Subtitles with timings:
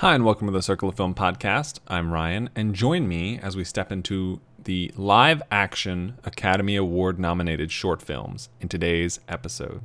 [0.00, 1.78] Hi, and welcome to the Circle of Film podcast.
[1.86, 7.70] I'm Ryan, and join me as we step into the live action Academy Award nominated
[7.70, 9.82] short films in today's episode.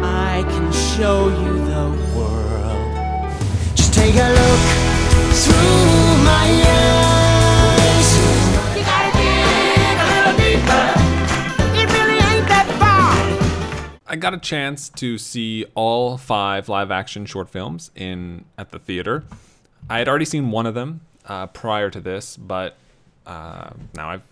[0.00, 3.76] I can show you the world.
[3.76, 4.64] Just take a look
[5.32, 6.73] through my
[14.14, 18.78] I got a chance to see all five live action short films in at the
[18.78, 19.24] theater.
[19.90, 22.76] I had already seen one of them uh, prior to this, but
[23.26, 24.22] uh, now I've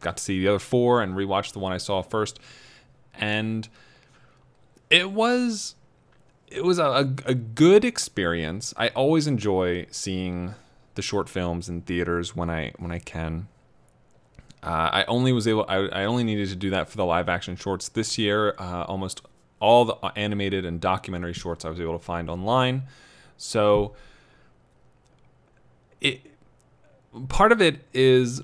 [0.00, 2.40] got to see the other four and rewatch the one I saw first,
[3.14, 3.68] and
[4.90, 5.76] it was
[6.48, 8.74] it was a, a, good experience.
[8.76, 10.56] I always enjoy seeing
[10.96, 13.46] the short films in theaters when I when I can.
[14.62, 15.64] Uh, I only was able.
[15.68, 18.54] I, I only needed to do that for the live action shorts this year.
[18.58, 19.22] Uh, almost
[19.60, 22.84] all the animated and documentary shorts I was able to find online.
[23.36, 23.94] So
[26.00, 26.20] it
[27.28, 28.42] part of it is,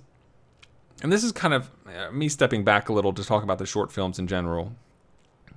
[1.02, 3.66] and this is kind of uh, me stepping back a little to talk about the
[3.66, 4.72] short films in general.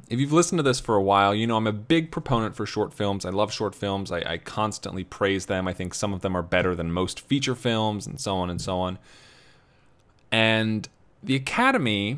[0.09, 2.65] If you've listened to this for a while, you know I'm a big proponent for
[2.65, 3.25] short films.
[3.25, 4.11] I love short films.
[4.11, 5.67] I, I constantly praise them.
[5.67, 8.61] I think some of them are better than most feature films, and so on and
[8.61, 8.97] so on.
[10.31, 10.87] And
[11.23, 12.17] the Academy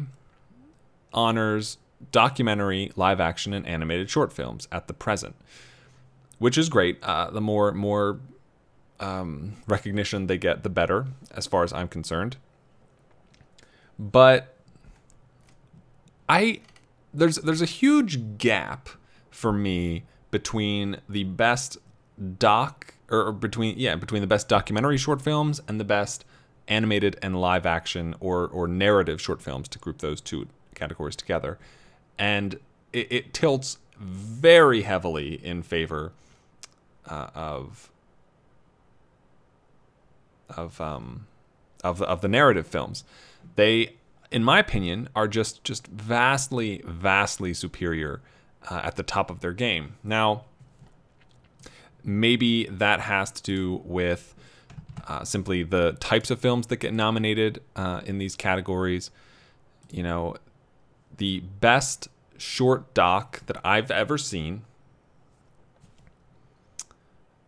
[1.13, 1.77] honors
[2.11, 5.35] documentary, live action, and animated short films at the present,
[6.37, 7.01] which is great.
[7.03, 8.19] Uh, the more more
[8.99, 12.37] um, recognition they get, the better, as far as I'm concerned.
[13.97, 14.55] But
[16.27, 16.61] I
[17.13, 18.89] there's there's a huge gap
[19.29, 21.77] for me between the best
[22.37, 26.23] doc or, between yeah between the best documentary short films and the best
[26.69, 31.57] animated and live action or or narrative short films to group those two categories together.
[32.17, 32.59] And
[32.93, 36.13] it, it tilts very heavily in favor
[37.07, 37.89] uh, of
[40.49, 41.27] of um
[41.83, 43.03] of of the narrative films.
[43.55, 43.95] They
[44.31, 48.21] in my opinion are just just vastly vastly superior
[48.69, 49.95] uh, at the top of their game.
[50.03, 50.45] Now
[52.03, 54.33] maybe that has to do with
[55.07, 59.11] uh, simply the types of films that get nominated uh, in these categories.
[59.91, 60.35] You know,
[61.17, 62.07] the best
[62.37, 64.61] short doc that I've ever seen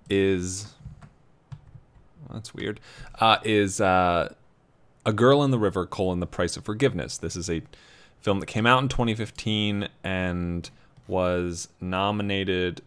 [0.09, 0.73] is
[2.31, 2.79] that's weird.
[3.19, 4.33] Uh, is uh,
[5.05, 7.17] a girl in the river: colon the price of forgiveness.
[7.17, 7.61] This is a
[8.21, 10.69] film that came out in 2015 and
[11.07, 12.81] was nominated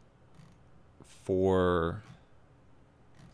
[1.24, 2.02] for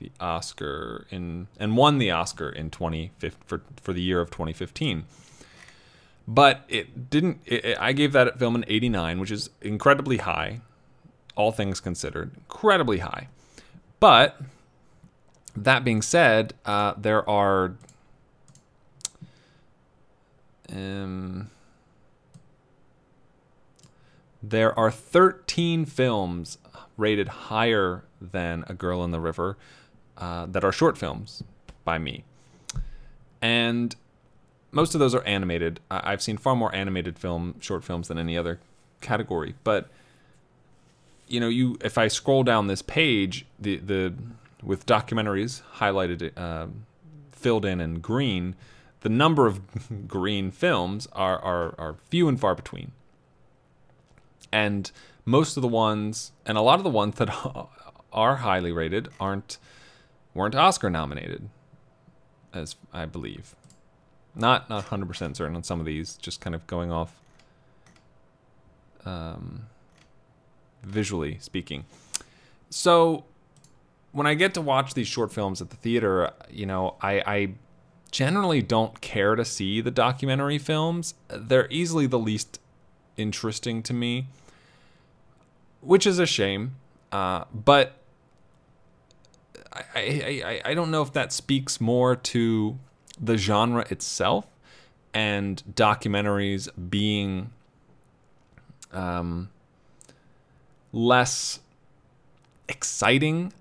[0.00, 5.05] the Oscar in and won the Oscar in 2015 for for the year of 2015.
[6.27, 7.41] But it didn't.
[7.47, 10.60] It, I gave that film an 89, which is incredibly high,
[11.37, 13.28] all things considered, incredibly high.
[13.99, 14.41] But
[15.56, 17.75] that being said, uh, there are
[20.72, 21.50] um,
[24.43, 26.59] there are 13 films
[26.97, 29.56] rated higher than A Girl in the River
[30.20, 31.42] uh, that are short films
[31.84, 32.22] by me.
[33.42, 33.97] And
[34.70, 35.81] most of those are animated.
[35.91, 38.60] I- I've seen far more animated film short films than any other
[39.00, 39.54] category.
[39.64, 39.88] But
[41.26, 44.14] you know, you if I scroll down this page, the the
[44.62, 46.86] with documentaries highlighted, um
[47.32, 48.54] filled in in green,
[49.00, 49.60] the number of
[50.09, 52.92] green films are, are are few and far between.
[54.53, 54.91] And
[55.25, 57.30] most of the ones, and a lot of the ones that
[58.12, 59.59] are highly rated, aren't
[60.34, 61.48] weren't Oscar nominated,
[62.52, 63.54] as I believe.
[64.34, 66.16] Not not hundred percent certain on some of these.
[66.16, 67.20] Just kind of going off,
[69.04, 69.66] um,
[70.82, 71.84] visually speaking.
[72.70, 73.24] So
[74.12, 77.48] when I get to watch these short films at the theater, you know, I, I
[78.10, 81.14] generally don't care to see the documentary films.
[81.28, 82.60] They're easily the least
[83.16, 84.26] interesting to me,
[85.80, 86.76] which is a shame.
[87.12, 88.00] Uh, but
[89.94, 92.78] I, I, I, don't know if that speaks more to
[93.21, 94.47] the genre itself
[95.12, 97.50] and documentaries being
[98.92, 99.50] um,
[100.92, 101.60] less
[102.68, 103.53] exciting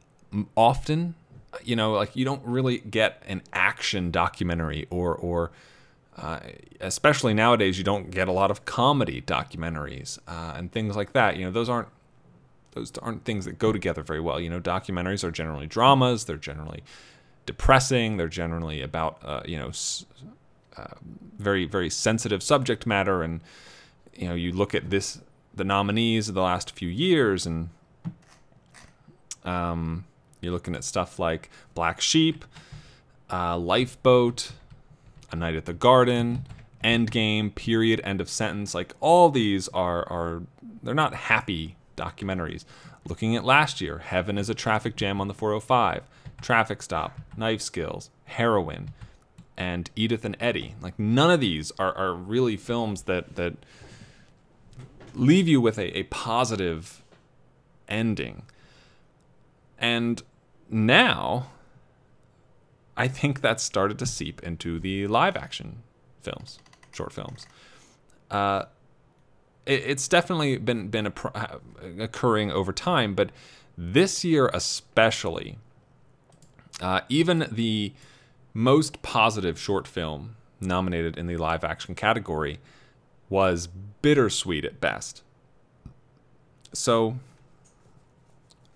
[0.56, 1.16] often.
[1.63, 5.51] You know like you don't really get an action documentary or or
[6.15, 6.39] uh,
[6.80, 11.38] especially nowadays you don't get a lot of comedy documentaries uh, and things like that.
[11.38, 11.88] You know those aren't
[12.71, 16.38] those aren't things that go together very well you know documentaries are generally dramas they're
[16.38, 16.83] generally
[17.45, 20.06] depressing they're generally about uh, you know s-
[20.77, 20.86] uh,
[21.38, 23.42] very very sensitive subject matter and
[24.13, 25.19] you know you look at this
[25.56, 27.69] the nominees of the last few years and
[29.44, 30.06] Um,
[30.42, 32.45] you're looking at stuff like Black Sheep,
[33.31, 34.51] uh, Lifeboat,
[35.31, 36.45] A Night at the Garden,
[36.83, 38.74] Endgame, Period, End of Sentence.
[38.74, 40.44] Like all these are are
[40.83, 42.66] they're not happy documentaries.
[43.07, 46.04] Looking at last year, Heaven is a traffic jam on the 405,
[46.42, 48.92] Traffic Stop, Knife Skills, Heroin,
[49.57, 50.75] and Edith and Eddie.
[50.81, 53.56] Like none of these are, are really films that that
[55.13, 57.04] leave you with a, a positive
[57.88, 58.44] ending.
[59.78, 60.22] And
[60.69, 61.48] now
[62.96, 65.84] I think that's started to seep into the live action
[66.22, 66.60] films,
[66.92, 67.48] short films.
[68.30, 68.66] Uh,
[69.69, 71.60] it, it's definitely been been a, uh,
[72.00, 73.30] occurring over time, but
[73.77, 75.57] this year especially,
[76.81, 77.94] uh, even the
[78.54, 82.60] most positive short film nominated in the live action category
[83.30, 83.69] was
[84.01, 85.24] bittersweet at best.
[86.74, 87.18] So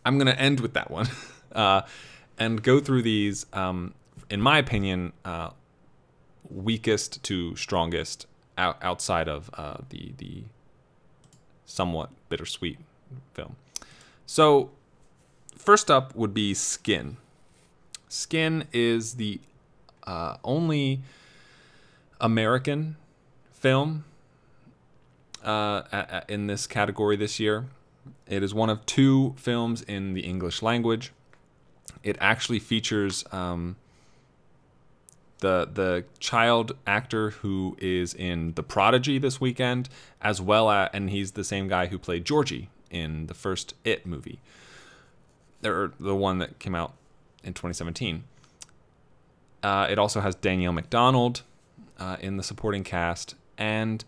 [0.06, 1.08] I'm going to end with that one
[1.52, 1.82] uh,
[2.38, 3.94] and go through these, um,
[4.30, 5.50] in my opinion, uh,
[6.50, 10.44] weakest to strongest out, outside of uh, the, the
[11.66, 12.80] somewhat bittersweet
[13.34, 13.56] film.
[14.26, 14.72] So,
[15.58, 17.18] first up would be Skin.
[18.08, 19.40] Skin is the
[20.06, 21.02] uh, only
[22.22, 22.96] American
[23.52, 24.06] film
[25.44, 27.66] uh, in this category this year.
[28.28, 31.12] It is one of two films in the English language.
[32.04, 33.76] It actually features um,
[35.44, 39.90] the the child actor who is in The Prodigy this weekend,
[40.22, 44.06] as well as, and he's the same guy who played Georgie in the first It
[44.06, 44.40] movie,
[45.64, 46.94] or the one that came out
[47.44, 48.24] in 2017.
[49.62, 51.42] Uh, it also has Danielle Macdonald
[52.00, 54.06] uh, in the supporting cast, and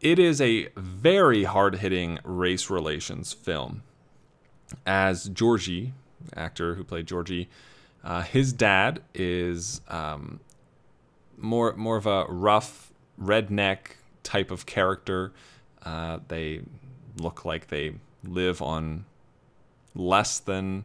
[0.00, 3.82] it is a very hard hitting race relations film.
[4.86, 5.94] As Georgie,
[6.36, 7.48] actor who played Georgie,
[8.04, 10.40] uh, his dad is um,
[11.38, 13.78] more more of a rough redneck
[14.22, 15.32] type of character.
[15.82, 16.60] Uh, they
[17.16, 19.04] look like they live on
[19.94, 20.84] less than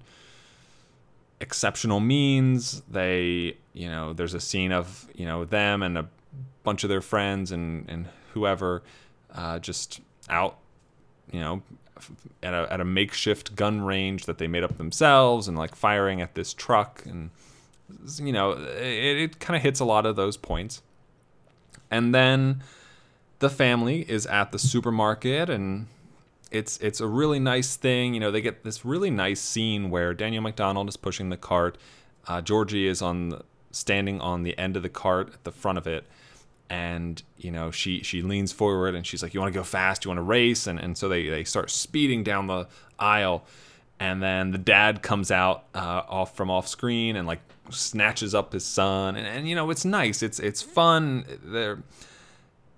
[1.41, 2.81] exceptional means.
[2.89, 6.07] They, you know, there's a scene of you know them and a
[6.63, 8.81] bunch of their friends and and whoever
[9.33, 9.99] uh, just
[10.29, 10.57] out,
[11.31, 11.61] you know,
[12.41, 16.21] at a, at a makeshift gun range that they made up themselves and like firing
[16.21, 17.03] at this truck.
[17.05, 17.29] And,
[18.17, 20.81] you know, it, it kind of hits a lot of those points.
[21.91, 22.63] And then
[23.39, 25.87] the family is at the supermarket and
[26.51, 28.13] it's it's a really nice thing.
[28.13, 31.77] You know, they get this really nice scene where daniel mcdonald is pushing the cart.
[32.27, 35.77] Uh, Georgie is on the, standing on the end of the cart at the front
[35.77, 36.05] of it,
[36.69, 40.05] and you know she she leans forward and she's like you want to go fast?
[40.05, 40.67] You want to race?
[40.67, 42.67] And, and so they, they start speeding down the
[42.97, 43.45] aisle.
[44.01, 48.53] And then the dad comes out uh, off from off screen and like snatches up
[48.53, 49.15] his son.
[49.15, 50.23] And, and you know it's nice.
[50.23, 51.25] It's it's fun.
[51.43, 51.79] They're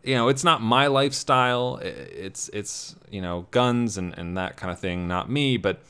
[0.04, 1.80] you know it's not my lifestyle.
[1.82, 5.58] It's it's you know guns and, and that kind of thing not me.
[5.58, 5.82] But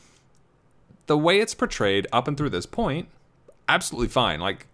[1.06, 3.08] the way it's portrayed up and through this point
[3.72, 4.40] absolutely fine.
[4.40, 4.68] Like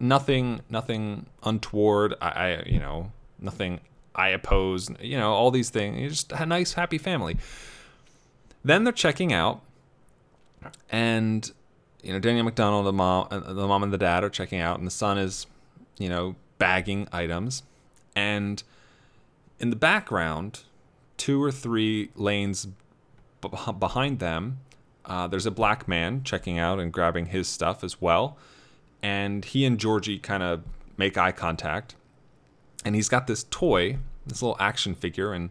[0.00, 2.14] nothing nothing untoward.
[2.20, 3.78] I, I you know nothing
[4.14, 5.98] i oppose you know all these things.
[5.98, 7.36] You're just a nice happy family.
[8.64, 9.62] Then they're checking out
[10.90, 11.50] and
[12.02, 14.78] you know Daniel Macdonald, the mom uh, the mom and the dad are checking out
[14.78, 15.46] and the son is
[15.98, 17.62] you know bagging items.
[18.16, 18.62] And
[19.60, 20.62] in the background
[21.16, 22.68] two or three lanes
[23.78, 24.58] behind them
[25.04, 28.36] uh, there's a black man checking out and grabbing his stuff as well
[29.02, 30.62] and he and Georgie kind of
[30.96, 31.94] make eye contact.
[32.84, 35.50] And he's got this toy, this little action figure, and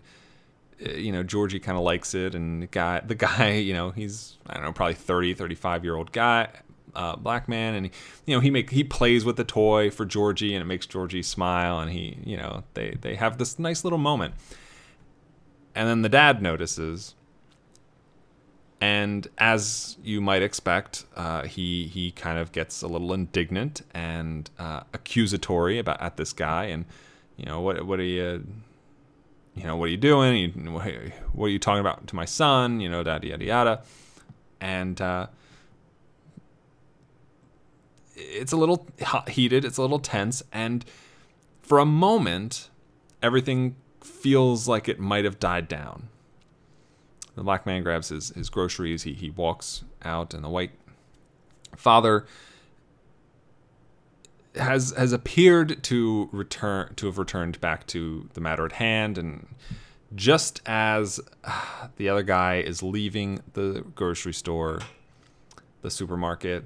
[0.86, 2.36] uh, you know Georgie kind of likes it.
[2.36, 5.96] And the guy, the guy, you know, he's I don't know, probably 30, 35 year
[5.96, 6.50] old guy,
[6.96, 7.89] uh, black man, and
[8.25, 11.24] you know he make he plays with the toy for Georgie, and it makes Georgie
[11.24, 14.36] smile, and he, you know, they they have this nice little moment.
[15.75, 17.13] And then the dad notices
[18.79, 24.50] and as you might expect, uh, he he kind of gets a little indignant and
[24.60, 26.86] uh, accusatory about at this guy, and
[27.38, 28.46] you know what what are you
[29.55, 30.53] you know what are you doing?
[30.53, 30.72] You,
[31.34, 32.79] what are you talking about to my son?
[32.79, 33.84] You know, yada yada yada,
[34.62, 35.27] and uh,
[38.15, 38.88] it's a little
[39.27, 39.65] heated.
[39.65, 40.86] It's a little tense, and
[41.63, 42.69] for a moment,
[43.24, 46.10] everything feels like it might have died down
[47.38, 49.03] the black man grabs his, his groceries.
[49.03, 50.72] He, he walks out, and the white
[51.75, 52.25] father
[54.56, 59.20] has has appeared to return to have returned back to the matter at hand.
[59.20, 59.48] And
[60.15, 64.79] just as uh, the other guy is leaving the grocery store
[65.84, 66.65] the supermarket,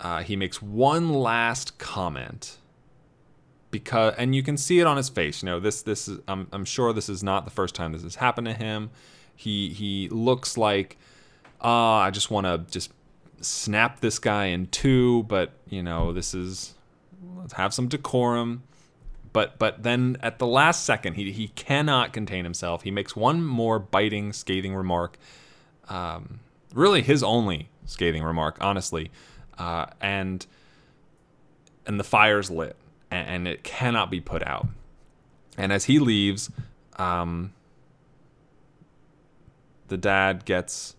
[0.00, 2.56] uh, he makes one last comment
[3.70, 5.44] because and you can see it on his face.
[5.44, 8.02] You know this this is I'm, I'm sure this is not the first time this
[8.02, 8.90] has happened to him
[9.40, 10.96] he he looks like
[11.60, 12.92] ah i just want to just
[13.40, 16.74] snap this guy in two but you know this is
[17.36, 18.62] let's have some decorum
[19.32, 23.42] but but then at the last second he he cannot contain himself he makes one
[23.42, 25.18] more biting scathing remark
[25.88, 26.40] um,
[26.74, 29.10] really his only scathing remark honestly
[29.58, 30.46] uh, and
[31.86, 32.76] and the fire's lit
[33.10, 34.68] and, and it cannot be put out.
[35.56, 36.50] And as he leaves,
[36.96, 37.52] um,
[39.90, 40.96] the dad gets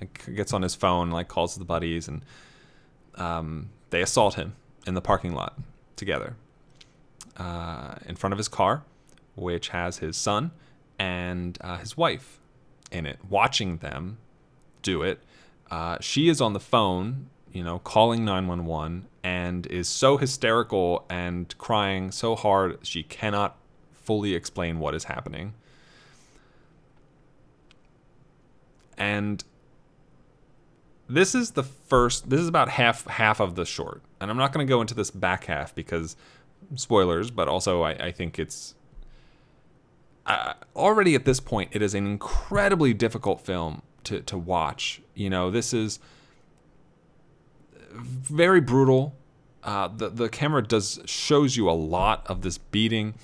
[0.00, 2.24] like gets on his phone, like calls the buddies, and
[3.16, 4.54] um, they assault him
[4.86, 5.58] in the parking lot
[5.96, 6.36] together
[7.36, 8.84] uh, in front of his car,
[9.34, 10.52] which has his son
[10.98, 12.38] and uh, his wife
[12.90, 14.18] in it, watching them
[14.82, 15.20] do it.
[15.70, 21.56] Uh, she is on the phone, you know, calling 911 and is so hysterical and
[21.56, 23.56] crying so hard she cannot
[23.92, 25.54] fully explain what is happening.
[29.02, 29.42] And
[31.08, 34.00] this is the first this is about half half of the short.
[34.20, 36.14] And I'm not going to go into this back half because
[36.76, 38.76] spoilers, but also I, I think it's
[40.24, 45.02] uh, already at this point it is an incredibly difficult film to, to watch.
[45.16, 45.98] You know, this is
[47.90, 49.16] very brutal.
[49.64, 53.14] Uh, the the camera does shows you a lot of this beating,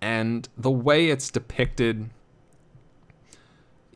[0.00, 2.10] and the way it's depicted.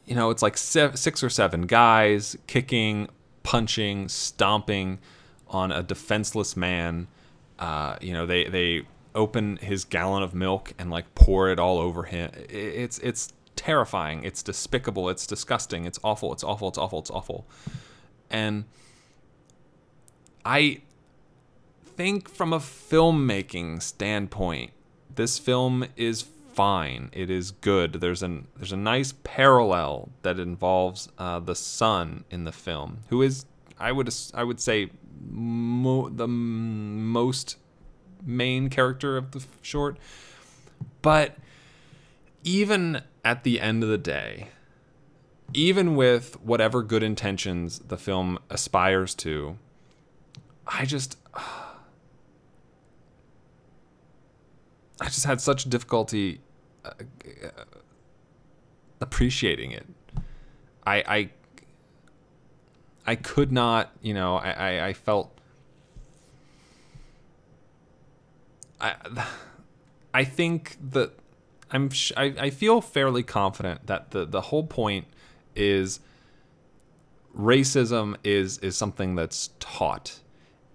[0.06, 3.08] You know, it's like six or seven guys kicking,
[3.42, 5.00] punching, stomping
[5.48, 7.08] on a defenseless man.
[7.58, 8.82] Uh, you know, they they
[9.14, 12.30] open his gallon of milk and like pour it all over him.
[12.48, 14.22] It's it's terrifying.
[14.22, 15.08] It's despicable.
[15.08, 15.86] It's disgusting.
[15.86, 16.32] It's awful.
[16.32, 16.68] It's awful.
[16.68, 16.98] It's awful.
[17.00, 17.46] It's awful.
[18.30, 18.64] And
[20.44, 20.82] I
[21.84, 24.72] think from a filmmaking standpoint,
[25.14, 26.22] this film is
[26.56, 27.10] fine.
[27.12, 27.92] It is good.
[27.94, 33.22] There's an there's a nice parallel that involves uh, the son in the film, who
[33.22, 33.44] is
[33.78, 37.58] I would I would say mo- the most
[38.24, 39.98] main character of the short.
[41.02, 41.36] But
[42.42, 44.48] even at the end of the day,
[45.52, 49.58] even with whatever good intentions the film aspires to,
[50.66, 51.18] I just
[54.98, 56.40] I just had such difficulty
[56.86, 57.64] uh,
[59.00, 59.86] appreciating it.
[60.86, 61.30] I I
[63.06, 65.36] I could not, you know, I I, I felt
[68.80, 68.94] I
[70.14, 71.12] I think that
[71.70, 75.06] I'm I, I feel fairly confident that the the whole point
[75.54, 76.00] is
[77.36, 80.20] racism is is something that's taught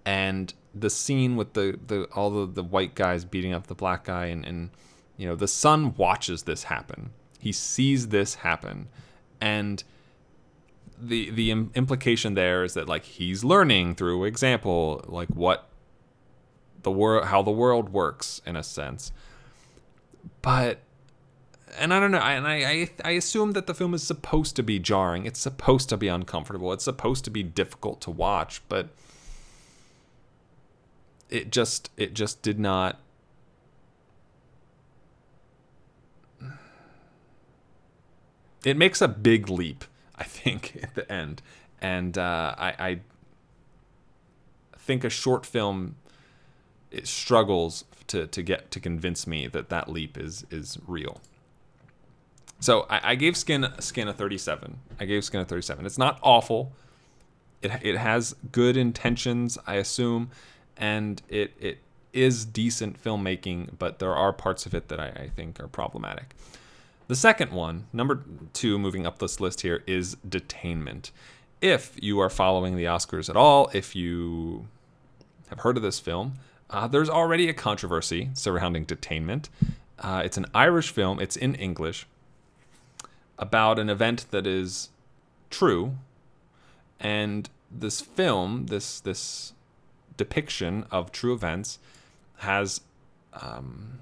[0.05, 4.05] and the scene with the, the all the, the white guys beating up the black
[4.05, 4.69] guy and, and
[5.17, 8.87] you know the son watches this happen he sees this happen
[9.39, 9.83] and
[10.99, 15.69] the the implication there is that like he's learning through example like what
[16.83, 19.11] the world how the world works in a sense
[20.41, 20.79] but
[21.77, 24.63] and I don't know, and I, I I assume that the film is supposed to
[24.63, 25.25] be jarring.
[25.25, 26.73] It's supposed to be uncomfortable.
[26.73, 28.89] It's supposed to be difficult to watch, but
[31.29, 32.99] it just it just did not
[38.65, 41.41] it makes a big leap i think at the end.
[41.81, 42.99] And uh, I, I
[44.77, 45.95] think a short film
[46.91, 51.21] it struggles to, to get to convince me that that leap is is real.
[52.59, 56.19] So I, I gave skin skin a 37 i gave skin a 37 it's not
[56.21, 56.73] awful.
[57.61, 60.29] It, it has good intentions i assume
[60.77, 61.79] and it it
[62.13, 66.35] is decent filmmaking, but there are parts of it that I, I think are problematic.
[67.11, 71.11] The second one, number two, moving up this list here, is Detainment.
[71.59, 74.69] If you are following the Oscars at all, if you
[75.49, 76.35] have heard of this film,
[76.69, 79.49] uh, there's already a controversy surrounding Detainment.
[79.99, 82.07] Uh, it's an Irish film, it's in English,
[83.37, 84.87] about an event that is
[85.49, 85.97] true.
[86.97, 89.51] And this film, this this
[90.15, 91.77] depiction of true events
[92.37, 92.79] has,
[93.33, 93.99] um,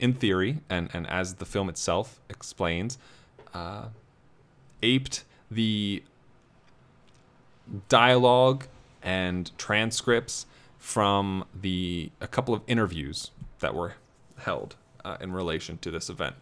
[0.00, 2.98] in theory, and, and as the film itself explains,
[3.54, 3.86] uh,
[4.82, 6.02] aped the
[7.88, 8.66] dialogue
[9.02, 10.46] and transcripts
[10.78, 13.94] from the a couple of interviews that were
[14.38, 16.34] held uh, in relation to this event.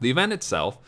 [0.00, 0.78] The event itself,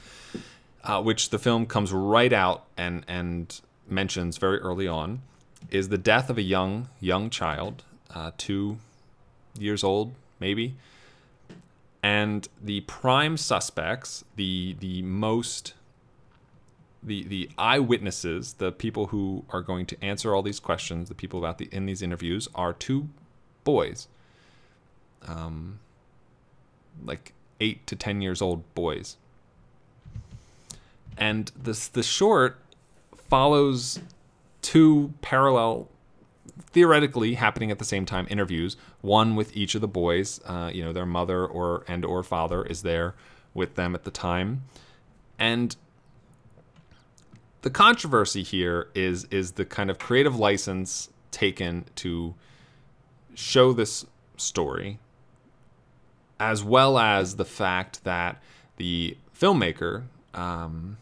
[0.85, 5.23] uh, which the film comes right out and and mentions very early on
[5.71, 7.83] is the death of a young young child,
[8.15, 8.79] uh, two
[9.59, 10.75] years old maybe,
[12.07, 15.75] and the prime suspects, the the most
[17.03, 21.41] the the eyewitnesses, the people who are going to answer all these questions, the people
[21.41, 23.09] about the in these interviews are two
[23.65, 24.07] boys.
[25.27, 25.81] Um
[27.05, 29.17] like 8 to 10 years old boys.
[31.19, 32.61] And this the short
[33.17, 33.99] follows
[34.63, 35.89] two parallel
[36.61, 38.77] theoretically happening at the same time interviews.
[39.01, 42.65] One with each of the boys uh, you know their mother or and or father
[42.65, 43.15] is there
[43.55, 44.63] with them at the time.
[45.39, 45.77] And
[47.63, 52.35] the controversy here is is the kind of creative license taken to
[53.35, 54.99] show this story
[56.39, 58.43] as well as the fact that
[58.77, 60.99] the filmmaker um,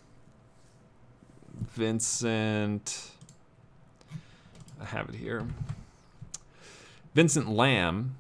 [1.55, 3.11] Vincent
[4.81, 5.47] I have it here.
[7.15, 8.11] Vincent Lambe,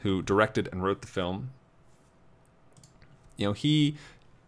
[0.00, 1.50] who directed and wrote the film,
[3.36, 3.96] you know, he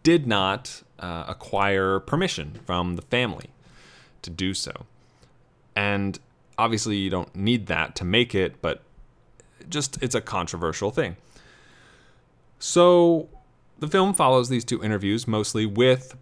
[0.03, 3.49] did not uh, acquire permission from the family
[4.21, 4.85] to do so.
[5.75, 6.19] And
[6.57, 8.83] obviously, you don't need that to make it, but
[9.69, 11.17] just it's a controversial thing.
[12.59, 13.29] So
[13.79, 16.15] the film follows these two interviews mostly with,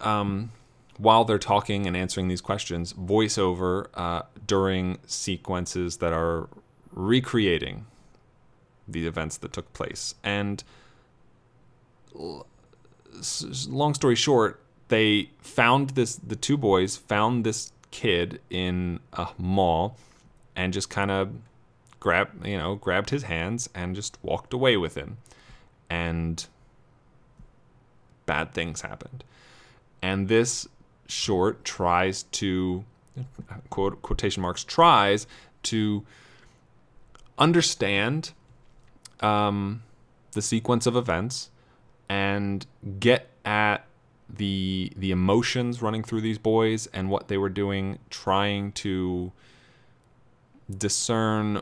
[0.00, 0.52] um,
[1.00, 6.48] while they're talking and answering these questions, voiceover uh, during sequences that are
[6.92, 7.86] recreating
[8.86, 10.14] the events that took place.
[10.22, 10.62] And
[13.68, 19.96] long story short, they found this, the two boys found this kid in a mall
[20.54, 21.30] and just kind of
[21.98, 25.16] grabbed, you know, grabbed his hands and just walked away with him.
[25.88, 26.44] And
[28.26, 29.24] bad things happened.
[30.02, 30.68] And this
[31.10, 32.84] short tries to
[33.68, 35.26] quote quotation marks tries
[35.62, 36.04] to
[37.38, 38.32] understand
[39.20, 39.82] um,
[40.32, 41.50] the sequence of events
[42.08, 42.66] and
[42.98, 43.84] get at
[44.28, 49.32] the the emotions running through these boys and what they were doing trying to
[50.78, 51.56] discern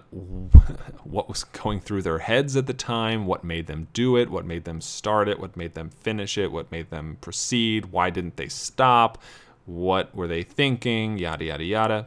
[1.04, 4.44] what was going through their heads at the time, what made them do it, what
[4.44, 8.36] made them start it, what made them finish it, what made them proceed, why didn't
[8.36, 9.18] they stop,
[9.66, 12.06] what were they thinking, yada, yada, yada.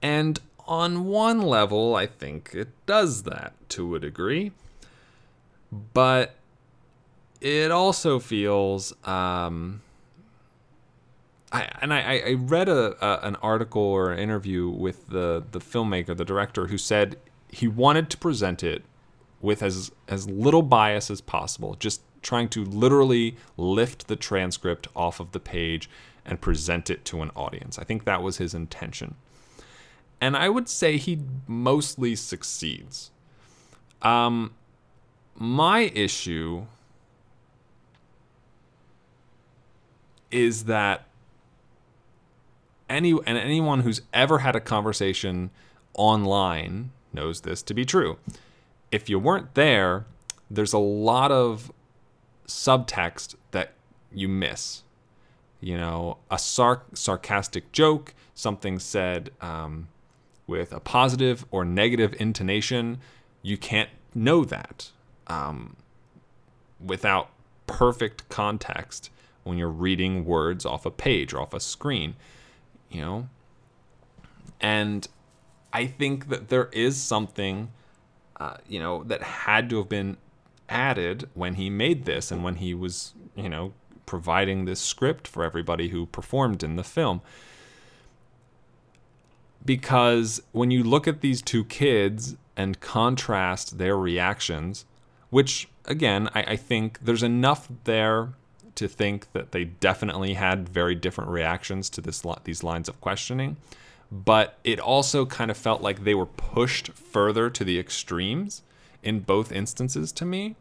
[0.00, 4.52] And on one level, I think it does that to a degree.
[5.70, 6.34] But
[7.40, 9.82] it also feels um,
[11.50, 15.60] I, and I, I read a, a, an article or an interview with the, the
[15.60, 17.16] filmmaker, the director, who said
[17.48, 18.84] he wanted to present it
[19.40, 25.20] with as as little bias as possible, just trying to literally lift the transcript off
[25.20, 25.88] of the page
[26.24, 27.78] and present it to an audience.
[27.78, 29.14] I think that was his intention.
[30.20, 33.10] And I would say he mostly succeeds.
[34.02, 34.52] Um,
[35.36, 36.66] my issue
[40.30, 41.07] is that
[42.88, 45.50] any and anyone who's ever had a conversation
[45.94, 48.18] online knows this to be true.
[48.90, 50.06] If you weren't there,
[50.50, 51.70] there's a lot of
[52.46, 53.72] subtext that
[54.12, 54.82] you miss.
[55.60, 59.88] You know, a sar- sarcastic joke, something said um,
[60.46, 62.98] with a positive or negative intonation,
[63.42, 64.90] you can't know that
[65.26, 65.76] um,
[66.84, 67.30] without
[67.66, 69.10] perfect context
[69.44, 72.14] when you're reading words off a page or off a screen
[72.90, 73.28] you know?
[74.60, 75.06] And
[75.72, 77.70] I think that there is something,
[78.38, 80.16] uh, you know, that had to have been
[80.68, 83.72] added when he made this and when he was, you know,
[84.06, 87.20] providing this script for everybody who performed in the film.
[89.64, 94.86] Because when you look at these two kids and contrast their reactions,
[95.30, 98.30] which again, I, I think there's enough there
[98.78, 103.56] to think that they definitely had very different reactions to this these lines of questioning
[104.10, 108.62] but it also kind of felt like they were pushed further to the extremes
[109.02, 110.56] in both instances to me.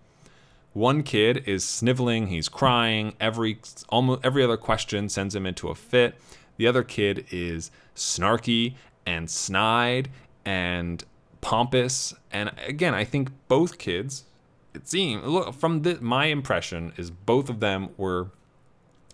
[0.73, 5.75] One kid is sniveling he's crying every almost every other question sends him into a
[5.75, 6.15] fit.
[6.57, 8.75] The other kid is snarky
[9.05, 10.09] and snide
[10.45, 11.03] and
[11.39, 14.25] pompous and again i think both kids
[14.73, 18.29] it seemed look from the, my impression is both of them were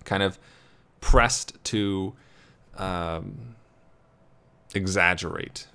[0.03, 0.37] kind of
[1.01, 2.13] pressed to
[2.77, 3.55] um,
[4.73, 5.67] exaggerate,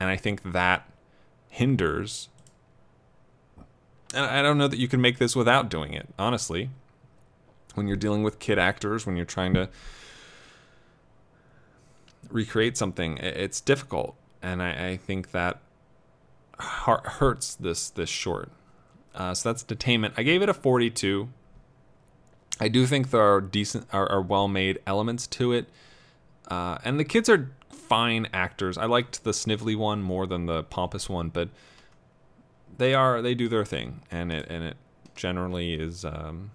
[0.00, 0.88] and I think that
[1.48, 2.28] hinders.
[4.14, 6.70] And I don't know that you can make this without doing it, honestly.
[7.74, 9.68] When you're dealing with kid actors, when you're trying to
[12.30, 15.60] recreate something, it's difficult, and I, I think that
[16.58, 18.50] hurts this this short.
[19.16, 20.12] Uh, so that's Detainment.
[20.16, 21.28] I gave it a 42.
[22.60, 25.68] I do think there are decent, are, are well made elements to it,
[26.48, 28.78] uh, and the kids are fine actors.
[28.78, 31.48] I liked the snivelly one more than the pompous one, but
[32.78, 34.76] they are they do their thing, and it and it
[35.14, 36.50] generally is um,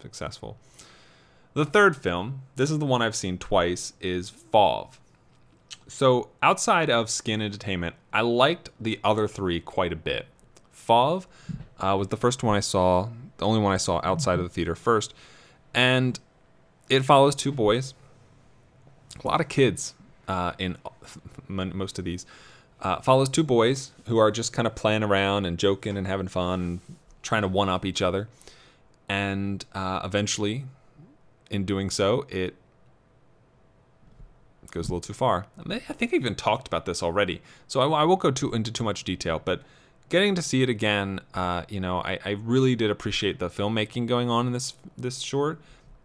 [0.00, 0.56] successful.
[1.54, 4.98] The third film, this is the one I've seen twice, is Fauve.
[5.86, 10.26] So outside of Skin and Detainment, I liked the other three quite a bit.
[10.72, 11.26] Fauve
[11.80, 13.08] uh, was the first one I saw,
[13.38, 15.14] the only one I saw outside of the theater first,
[15.72, 16.18] and
[16.88, 17.94] it follows two boys,
[19.22, 19.94] a lot of kids
[20.28, 20.76] uh, in
[21.48, 22.26] most of these.
[22.80, 26.28] Uh, follows two boys who are just kind of playing around and joking and having
[26.28, 26.80] fun, and
[27.22, 28.28] trying to one up each other,
[29.08, 30.64] and uh, eventually,
[31.50, 32.54] in doing so, it
[34.70, 35.46] goes a little too far.
[35.70, 38.70] I, think I even talked about this already, so I, I won't go too into
[38.70, 39.40] too much detail.
[39.42, 39.62] But
[40.08, 44.06] getting to see it again, uh, you know, I, I really did appreciate the filmmaking
[44.06, 45.60] going on in this this short.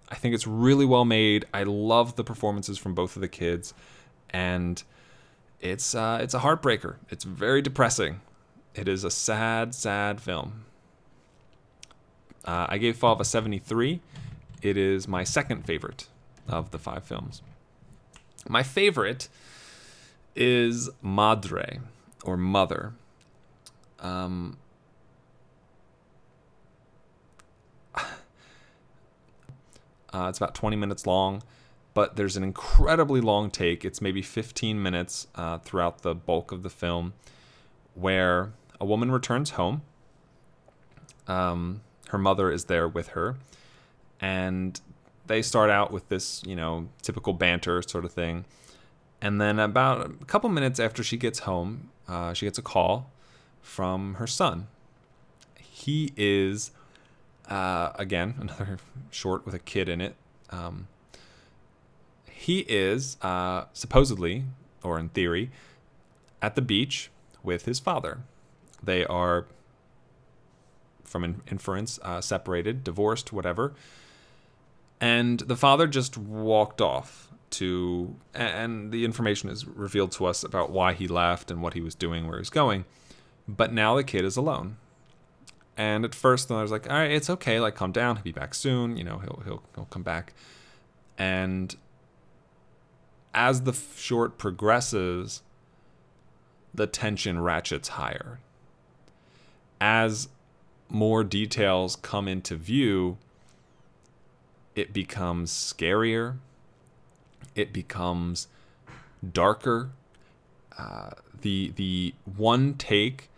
[0.10, 1.46] I think it's really well made.
[1.54, 3.74] I love the performances from both of the kids,
[4.32, 4.82] and
[5.60, 6.96] it's uh, it's a heartbreaker.
[7.10, 8.22] It's very depressing.
[8.74, 10.66] It is a sad, sad film.
[12.46, 14.00] Uh, I gave Fauve a 73.
[14.62, 16.08] It is my second favorite
[16.48, 17.42] of the five films.
[18.48, 19.28] My favorite
[20.36, 21.80] is Madre
[22.24, 22.94] or Mother.
[24.02, 24.58] Um,
[27.96, 28.04] uh,
[30.14, 31.44] it's about 20 minutes long,
[31.94, 33.84] but there's an incredibly long take.
[33.84, 37.14] It's maybe 15 minutes uh, throughout the bulk of the film
[37.96, 39.82] where a woman returns home.
[41.28, 43.38] Um, her mother is there with her,
[44.20, 44.80] and
[45.28, 48.46] they start out with this, you know, typical banter sort of thing.
[49.22, 53.12] And then about a couple minutes after she gets home, uh, she gets a call
[53.62, 54.68] from her son.
[55.58, 56.72] He is,
[57.48, 58.78] uh, again, another
[59.12, 60.16] short with a kid in it.
[60.50, 60.88] Um,
[62.30, 64.46] he is uh, supposedly,
[64.82, 65.52] or in theory,
[66.42, 67.12] at the beach
[67.44, 68.20] with his father.
[68.82, 69.46] They are,
[71.04, 73.74] from in- inference, uh, separated, divorced, whatever.
[75.02, 80.72] And the father just walked off to, and the information is revealed to us about
[80.72, 82.86] why he left and what he was doing, where he's going.
[83.50, 84.78] But now the kid is alone.
[85.76, 87.60] And at first, I was like, all right, it's okay.
[87.60, 88.18] Like, calm down.
[88.18, 88.96] He'll be back soon.
[88.96, 90.34] You know, he'll he'll he'll come back.
[91.18, 91.76] And
[93.34, 95.42] as the short progresses,
[96.74, 98.40] the tension ratchets higher.
[99.82, 100.30] As
[100.90, 103.18] more details come into view,
[104.76, 106.38] it becomes scarier.
[107.56, 108.48] It becomes
[109.34, 109.90] darker.
[110.78, 113.29] Uh, the the one take,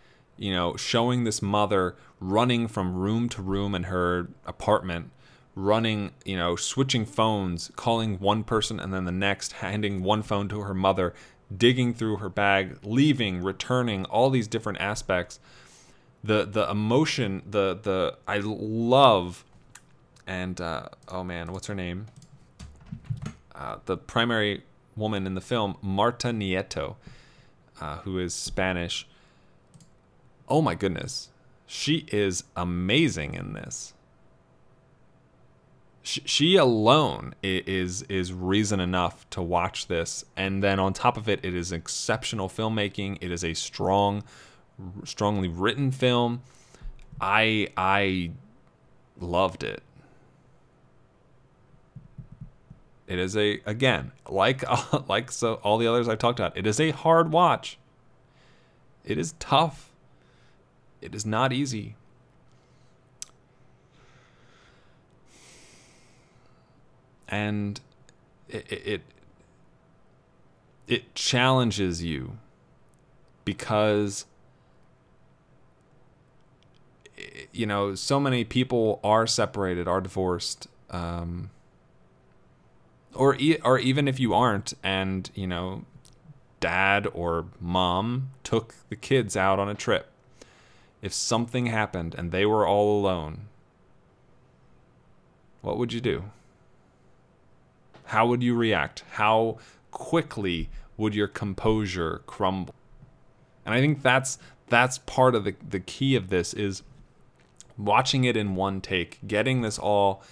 [0.41, 5.11] you know, showing this mother running from room to room in her apartment,
[5.53, 10.49] running, you know, switching phones, calling one person and then the next, handing one phone
[10.49, 11.13] to her mother,
[11.55, 15.39] digging through her bag, leaving, returning, all these different aspects.
[16.23, 19.45] The the emotion, the the I love,
[20.25, 22.07] and uh, oh man, what's her name?
[23.53, 24.63] Uh, the primary
[24.95, 26.95] woman in the film, Marta Nieto,
[27.79, 29.07] uh, who is Spanish.
[30.51, 31.29] Oh my goodness,
[31.65, 33.93] she is amazing in this.
[36.03, 41.29] She, she alone is is reason enough to watch this, and then on top of
[41.29, 43.17] it, it is exceptional filmmaking.
[43.21, 44.25] It is a strong,
[45.05, 46.41] strongly written film.
[47.21, 48.31] I I
[49.21, 49.81] loved it.
[53.07, 54.65] It is a again like
[55.07, 56.57] like so all the others I've talked about.
[56.57, 57.77] It is a hard watch.
[59.05, 59.90] It is tough.
[61.01, 61.95] It is not easy.
[67.27, 67.79] And
[68.49, 69.01] it it
[70.87, 72.37] it, challenges you
[73.45, 74.25] because
[77.53, 80.67] you know so many people are separated, are divorced.
[80.89, 81.49] Um,
[83.13, 85.85] or or even if you aren't and you know
[86.59, 90.10] dad or mom took the kids out on a trip
[91.01, 93.47] if something happened and they were all alone
[95.61, 96.23] what would you do?
[98.05, 99.03] How would you react?
[99.11, 99.57] How
[99.91, 102.75] quickly would your composure crumble?
[103.65, 106.81] And i think that's that's part of the the key of this is
[107.77, 110.23] watching it in one take getting this all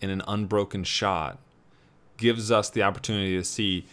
[0.00, 1.38] in an unbroken shot
[2.16, 3.86] gives us the opportunity to see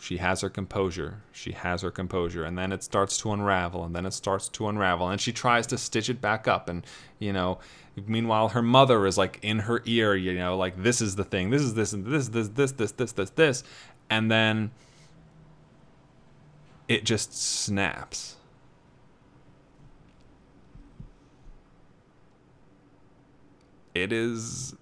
[0.00, 1.22] she has her composure.
[1.32, 4.68] She has her composure, and then it starts to unravel, and then it starts to
[4.68, 6.86] unravel, and she tries to stitch it back up, and
[7.18, 7.58] you know,
[8.06, 11.50] meanwhile her mother is like in her ear, you know, like this is the thing,
[11.50, 13.64] this is this and this this this this this this this,
[14.08, 14.70] and then
[16.88, 18.36] it just snaps.
[23.94, 24.74] It is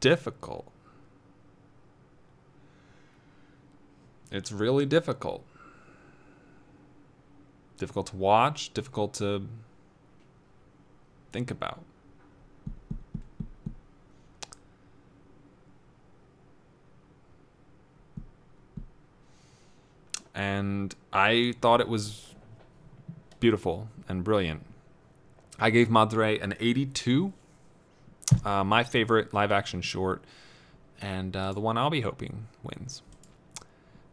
[0.00, 0.71] difficult.
[4.32, 5.44] It's really difficult.
[7.76, 9.46] Difficult to watch, difficult to
[11.32, 11.84] think about.
[20.34, 22.34] And I thought it was
[23.38, 24.64] beautiful and brilliant.
[25.58, 27.34] I gave Madre an 82.
[28.46, 30.24] Uh, my favorite live action short,
[31.02, 33.02] and uh, the one I'll be hoping wins.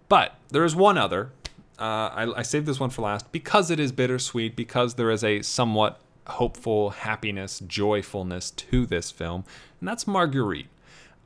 [0.09, 1.31] But there is one other.
[1.77, 5.23] Uh, I, I saved this one for last because it is bittersweet, because there is
[5.23, 9.45] a somewhat hopeful happiness, joyfulness to this film,
[9.79, 10.67] and that's Marguerite.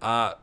[0.02, 0.34] Uh,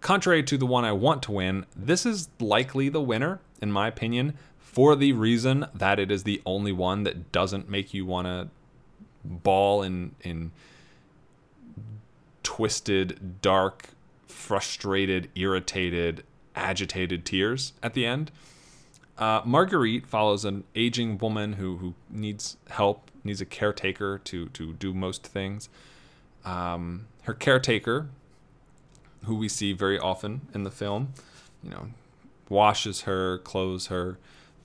[0.00, 3.88] contrary to the one I want to win, this is likely the winner, in my
[3.88, 8.26] opinion, for the reason that it is the only one that doesn't make you want
[8.26, 8.48] to
[9.24, 10.52] bawl in in
[12.42, 13.90] twisted, dark,
[14.26, 16.24] frustrated, irritated,
[16.58, 18.30] agitated tears at the end.
[19.16, 24.74] Uh, Marguerite follows an aging woman who, who needs help, needs a caretaker to, to
[24.74, 25.68] do most things.
[26.44, 28.08] Um, her caretaker,
[29.24, 31.14] who we see very often in the film,
[31.62, 31.88] you know,
[32.48, 34.18] washes her, clothes her,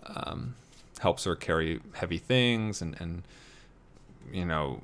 [0.05, 0.55] um,
[0.99, 3.23] helps her carry heavy things, and, and,
[4.31, 4.81] you know,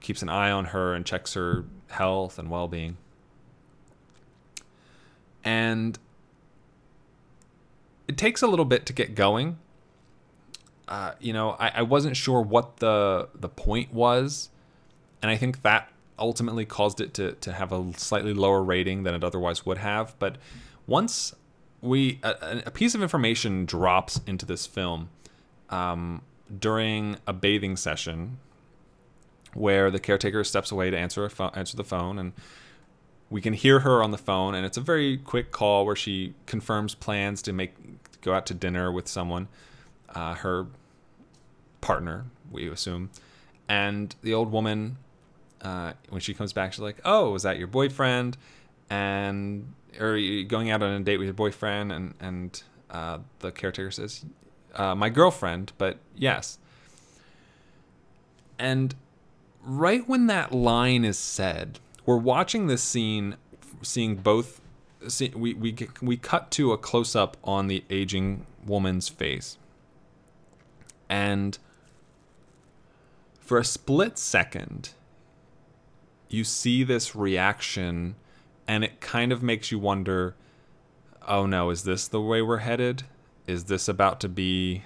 [0.00, 2.96] keeps an eye on her and checks her health and well being.
[5.44, 5.98] And
[8.08, 9.58] it takes a little bit to get going.
[10.88, 14.48] Uh, you know, I, I wasn't sure what the the point was,
[15.22, 19.14] and I think that ultimately caused it to to have a slightly lower rating than
[19.14, 20.18] it otherwise would have.
[20.18, 20.38] But
[20.86, 21.34] once
[21.82, 25.10] we a, a piece of information drops into this film
[25.68, 26.22] um,
[26.58, 28.38] during a bathing session,
[29.52, 32.32] where the caretaker steps away to answer a phone, answer the phone, and
[33.30, 36.34] we can hear her on the phone, and it's a very quick call where she
[36.46, 37.74] confirms plans to make
[38.20, 39.48] go out to dinner with someone,
[40.14, 40.66] uh, her
[41.80, 43.10] partner, we assume,
[43.68, 44.96] and the old woman,
[45.60, 48.36] uh, when she comes back, she's like, "Oh, was that your boyfriend?"
[48.90, 53.52] And or you going out on a date with your boyfriend, and and uh, the
[53.52, 54.24] caretaker says,
[54.74, 56.58] uh, "My girlfriend," but yes.
[58.58, 58.94] And
[59.62, 63.36] right when that line is said, we're watching this scene,
[63.82, 64.62] seeing both.
[65.08, 69.58] See, we we we cut to a close up on the aging woman's face,
[71.06, 71.58] and
[73.40, 74.94] for a split second,
[76.30, 78.16] you see this reaction,
[78.66, 80.34] and it kind of makes you wonder.
[81.26, 83.02] Oh no, is this the way we're headed?
[83.46, 84.84] Is this about to be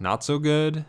[0.00, 0.86] not so good?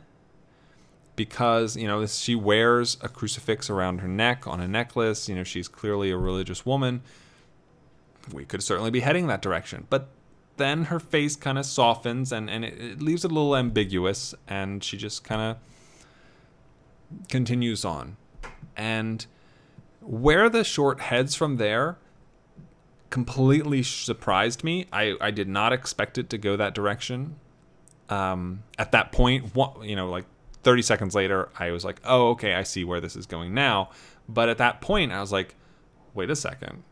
[1.15, 5.43] Because you know she wears a crucifix around her neck on a necklace you know
[5.43, 7.01] she's clearly a religious woman.
[8.31, 9.85] We could certainly be heading that direction.
[9.89, 10.09] But
[10.57, 14.33] then her face kind of softens and, and it, it leaves it a little ambiguous
[14.47, 15.57] and she just kind of
[17.27, 18.17] continues on.
[18.77, 19.25] And
[20.01, 21.97] where the short heads from there
[23.09, 27.35] completely surprised me i, I did not expect it to go that direction.
[28.09, 30.25] Um, at that point what you know like
[30.63, 33.89] 30 seconds later, I was like, oh, okay, I see where this is going now.
[34.27, 35.55] But at that point, I was like,
[36.13, 36.83] wait a second.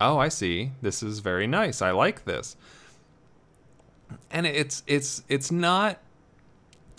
[0.00, 0.72] Oh, I see.
[0.82, 1.82] This is very nice.
[1.82, 2.56] I like this.
[4.30, 5.98] And it's it's it's not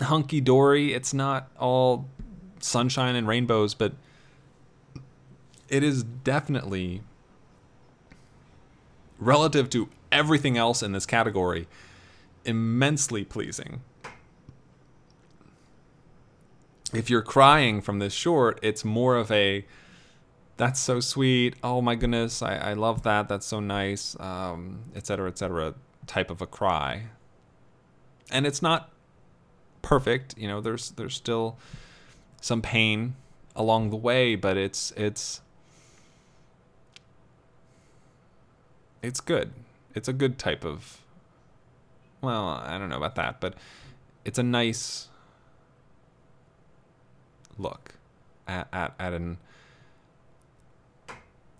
[0.01, 0.93] hunky dory.
[0.93, 2.05] It's not all
[2.59, 3.93] sunshine and rainbows, but
[5.69, 7.01] it is definitely
[9.17, 11.67] relative to everything else in this category
[12.45, 13.81] immensely pleasing
[16.93, 19.65] if you're crying from this short, it's more of a
[20.57, 21.55] that's so sweet.
[21.63, 23.29] Oh my goodness, I, I love that.
[23.29, 25.73] That's so nice, um, et cetera, et cetera,
[26.05, 27.03] type of a cry.
[28.29, 28.91] And it's not
[29.81, 30.59] perfect, you know.
[30.61, 31.57] There's there's still
[32.41, 33.15] some pain
[33.55, 35.41] along the way, but it's it's
[39.01, 39.51] it's good.
[39.95, 41.01] It's a good type of.
[42.21, 43.53] Well, I don't know about that, but
[44.25, 45.07] it's a nice
[47.59, 47.95] look
[48.47, 49.37] at, at, at an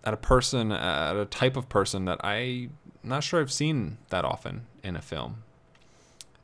[0.04, 2.70] at a person at a type of person that I
[3.04, 5.44] not sure I've seen that often in a film,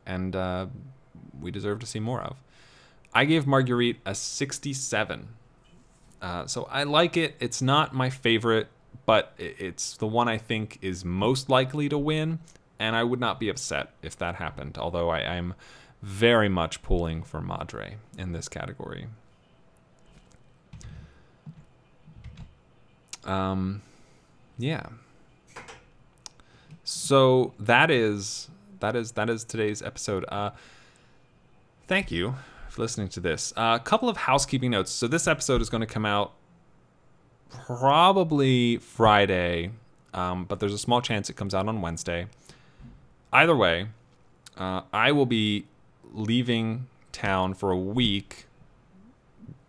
[0.06, 0.68] and uh,
[1.40, 2.38] we deserve to see more of.
[3.14, 5.28] I gave Marguerite a 67.
[6.22, 7.36] Uh, so I like it.
[7.40, 8.68] It's not my favorite,
[9.06, 12.40] but it's the one I think is most likely to win,
[12.78, 14.78] and I would not be upset if that happened.
[14.78, 15.54] Although I, I'm
[16.02, 19.08] very much pulling for Madre in this category.
[23.26, 23.82] Um,
[24.58, 24.84] yeah.
[26.84, 30.26] So that is that is that is today's episode.
[30.30, 30.52] Uh,
[31.88, 32.36] thank you
[32.70, 33.54] for listening to this.
[33.58, 34.92] A couple of housekeeping notes.
[34.92, 36.34] So this episode is going to come out
[37.50, 39.72] probably Friday,
[40.14, 42.28] um, but there's a small chance it comes out on Wednesday.
[43.34, 43.88] Either way,
[44.58, 45.66] uh, I will be
[46.14, 48.46] leaving town for a week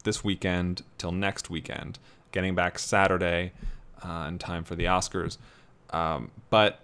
[0.05, 1.99] this weekend till next weekend,
[2.37, 3.51] getting back Saturday
[4.05, 5.39] uh, in time for the Oscars.
[5.89, 6.81] Um, but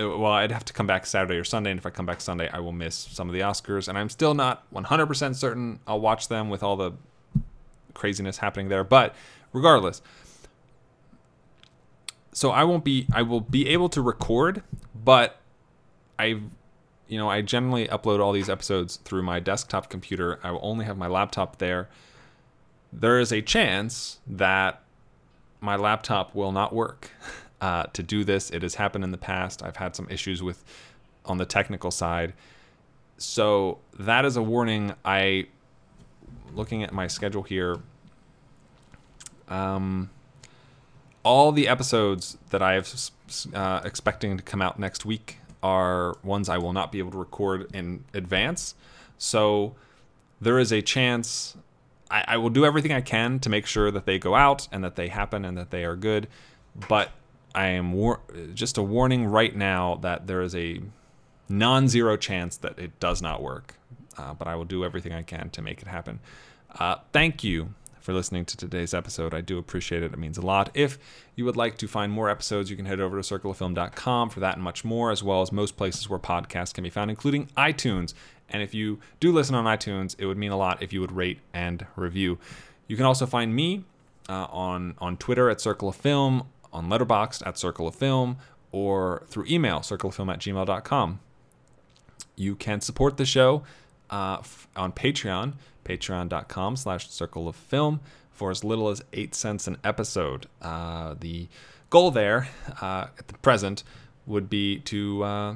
[0.00, 2.20] uh, well, I'd have to come back Saturday or Sunday, and if I come back
[2.20, 5.98] Sunday, I will miss some of the Oscars, and I'm still not 100% certain I'll
[5.98, 6.92] watch them with all the
[7.92, 8.84] craziness happening there.
[8.84, 9.16] But
[9.52, 10.00] regardless,
[12.32, 14.62] so I won't be, I will be able to record,
[14.94, 15.40] but
[16.20, 16.40] I,
[17.08, 20.38] you know, I generally upload all these episodes through my desktop computer.
[20.44, 21.88] I will only have my laptop there.
[22.92, 24.82] There is a chance that
[25.60, 27.10] my laptop will not work
[27.60, 28.50] uh, to do this.
[28.50, 29.62] It has happened in the past.
[29.62, 30.64] I've had some issues with
[31.24, 32.32] on the technical side.
[33.18, 34.94] So that is a warning.
[35.04, 35.46] I
[36.54, 37.78] looking at my schedule here.
[39.48, 40.10] Um,
[41.22, 42.92] all the episodes that I have
[43.54, 47.18] uh, expecting to come out next week are ones I will not be able to
[47.18, 48.74] record in advance.
[49.18, 49.74] So
[50.40, 51.56] there is a chance
[52.10, 54.82] I, I will do everything I can to make sure that they go out and
[54.84, 56.28] that they happen and that they are good.
[56.88, 57.10] But
[57.54, 58.20] I am war-
[58.54, 60.80] just a warning right now that there is a
[61.48, 63.74] non-zero chance that it does not work.
[64.18, 66.20] Uh, but I will do everything I can to make it happen.
[66.78, 67.74] Uh, thank you
[68.10, 69.32] for listening to today's episode.
[69.32, 70.12] I do appreciate it.
[70.12, 70.68] It means a lot.
[70.74, 70.98] If
[71.36, 74.54] you would like to find more episodes, you can head over to circleoffilm.com for that
[74.54, 78.12] and much more, as well as most places where podcasts can be found, including iTunes.
[78.48, 81.12] And if you do listen on iTunes, it would mean a lot if you would
[81.12, 82.40] rate and review.
[82.88, 83.84] You can also find me
[84.28, 88.38] uh, on on Twitter at Circle of Film, on Letterboxd at Circle of Film,
[88.72, 91.20] or through email, circleoffilm at gmail.com.
[92.34, 93.62] You can support the show
[94.10, 94.42] uh,
[94.76, 98.00] on Patreon, patreon.com slash circle of film,
[98.32, 100.46] for as little as 8 cents an episode.
[100.62, 101.48] Uh, the
[101.90, 102.48] goal there,
[102.80, 103.84] uh, at the present,
[104.26, 105.54] would be to uh,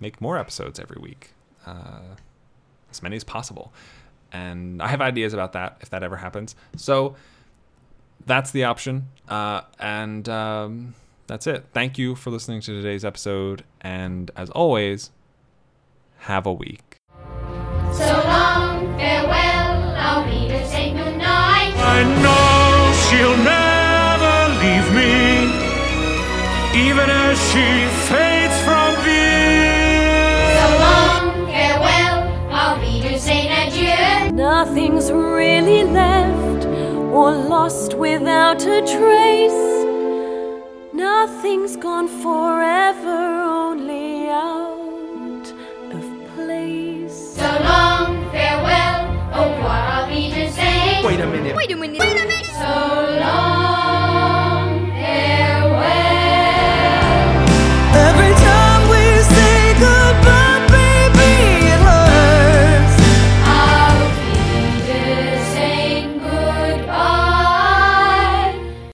[0.00, 1.32] make more episodes every week,
[1.66, 2.16] uh,
[2.90, 3.72] as many as possible.
[4.32, 6.54] And I have ideas about that if that ever happens.
[6.76, 7.16] So
[8.24, 9.08] that's the option.
[9.28, 10.94] Uh, and um,
[11.26, 11.66] that's it.
[11.74, 13.64] Thank you for listening to today's episode.
[13.82, 15.10] And as always,
[16.20, 16.87] have a week.
[17.92, 21.74] So long, farewell, I'll be to say goodnight.
[21.76, 25.14] I know she'll never leave me,
[26.88, 27.66] even as she
[28.08, 30.28] fades from view.
[30.58, 32.18] So long, farewell,
[32.50, 34.32] I'll be to say adieu.
[34.32, 36.66] Nothing's really left
[37.12, 39.64] or lost without a trace.
[40.92, 44.87] Nothing's gone forever, only out
[50.22, 51.54] farewell, au revoir, I'll be to say.
[51.54, 52.46] Wait a minute.
[52.46, 54.37] So long.